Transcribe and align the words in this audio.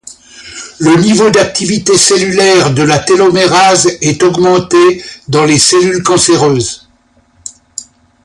Le 0.79 0.95
niveau 0.95 1.29
d'activité 1.29 1.95
cellulaire 1.95 2.73
de 2.73 2.81
la 2.81 2.97
télomérase 2.97 3.85
est 4.01 4.23
augmenté 4.23 5.03
dans 5.27 5.43
les 5.45 5.59
cellules 5.59 6.01
cancéreuses. 6.01 6.89